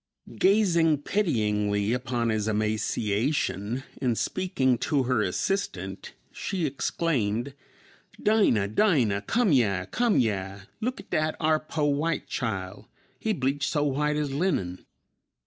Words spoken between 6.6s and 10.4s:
exclaimed, "Dinah, Dinah, come yeah, come